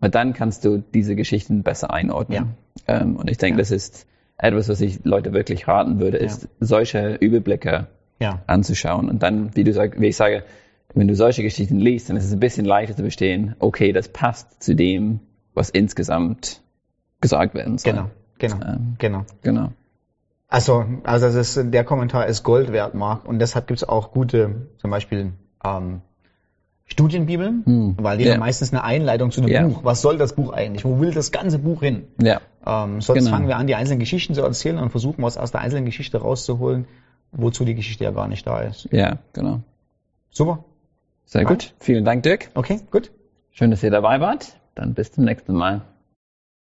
Weil 0.00 0.10
dann 0.10 0.32
kannst 0.32 0.64
du 0.64 0.78
diese 0.94 1.14
Geschichten 1.14 1.62
besser 1.62 1.92
einordnen. 1.92 2.54
Ähm, 2.86 3.16
und 3.16 3.28
ich 3.30 3.36
denke, 3.36 3.58
das 3.58 3.70
ist 3.70 4.06
etwas, 4.38 4.68
was 4.68 4.80
ich 4.80 5.04
Leute 5.04 5.32
wirklich 5.32 5.66
raten 5.68 5.98
würde, 6.00 6.16
ist 6.18 6.48
solche 6.60 7.14
Überblicke 7.16 7.88
Ja. 8.20 8.42
anzuschauen. 8.46 9.08
Und 9.08 9.22
dann, 9.22 9.54
wie 9.56 9.64
du 9.64 9.72
sagst, 9.72 10.00
wie 10.00 10.06
ich 10.06 10.16
sage, 10.16 10.44
wenn 10.94 11.08
du 11.08 11.14
solche 11.14 11.42
Geschichten 11.42 11.78
liest, 11.78 12.08
dann 12.08 12.16
ist 12.16 12.24
es 12.24 12.32
ein 12.32 12.40
bisschen 12.40 12.64
leichter 12.64 12.96
zu 12.96 13.02
verstehen, 13.02 13.54
okay, 13.58 13.92
das 13.92 14.08
passt 14.08 14.62
zu 14.62 14.74
dem, 14.74 15.20
was 15.54 15.70
insgesamt 15.70 16.62
gesagt 17.20 17.54
werden 17.54 17.78
soll. 17.78 17.92
Genau. 17.92 18.10
Genau. 18.38 18.56
Ähm. 18.64 18.94
Genau. 18.98 19.24
Genau. 19.42 19.72
Also, 20.48 20.86
also 21.02 21.26
das 21.26 21.56
ist, 21.56 21.74
der 21.74 21.84
Kommentar 21.84 22.26
ist 22.26 22.42
Gold 22.42 22.72
wert, 22.72 22.94
Marc. 22.94 23.26
Und 23.26 23.38
deshalb 23.38 23.66
gibt's 23.66 23.84
auch 23.84 24.12
gute, 24.12 24.68
zum 24.78 24.90
Beispiel 24.90 25.32
ähm, 25.64 26.00
Studienbibeln, 26.88 27.94
weil 27.98 28.18
die 28.18 28.24
Hm. 28.24 28.28
Ja. 28.28 28.34
haben 28.34 28.40
meistens 28.40 28.72
eine 28.72 28.82
Einleitung 28.82 29.30
zu 29.30 29.40
einem 29.42 29.50
Ja. 29.50 29.66
Buch. 29.66 29.84
Was 29.84 30.00
soll 30.00 30.16
das 30.18 30.32
Buch 30.34 30.52
eigentlich? 30.52 30.84
Wo 30.84 30.98
will 31.00 31.12
das 31.12 31.30
ganze 31.32 31.58
Buch 31.58 31.82
hin? 31.82 32.08
Ja. 32.20 32.40
Ähm, 32.66 33.00
sonst 33.00 33.18
Genau. 33.20 33.30
fangen 33.30 33.46
wir 33.46 33.56
an, 33.56 33.66
die 33.66 33.74
einzelnen 33.74 34.00
Geschichten 34.00 34.34
zu 34.34 34.40
erzählen 34.42 34.78
und 34.78 34.90
versuchen 34.90 35.22
was 35.22 35.36
aus 35.36 35.50
der 35.52 35.60
einzelnen 35.60 35.84
Geschichte 35.84 36.18
rauszuholen, 36.18 36.86
wozu 37.32 37.64
die 37.64 37.74
Geschichte 37.74 38.04
ja 38.04 38.10
gar 38.10 38.26
nicht 38.26 38.46
da 38.46 38.60
ist. 38.62 38.88
Ja, 38.90 39.18
genau. 39.34 39.60
Super. 40.30 40.64
Sehr 41.26 41.44
gut. 41.44 41.74
Vielen 41.78 42.04
Dank, 42.06 42.22
Dirk. 42.22 42.50
Okay, 42.54 42.80
gut. 42.90 43.10
Schön, 43.50 43.70
dass 43.70 43.82
ihr 43.82 43.90
dabei 43.90 44.20
wart. 44.20 44.56
Dann 44.74 44.94
bis 44.94 45.12
zum 45.12 45.24
nächsten 45.24 45.52
Mal. 45.52 45.82